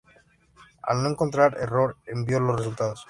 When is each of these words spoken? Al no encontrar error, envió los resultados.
Al 0.81 1.03
no 1.03 1.09
encontrar 1.09 1.57
error, 1.59 1.95
envió 2.07 2.39
los 2.39 2.57
resultados. 2.57 2.99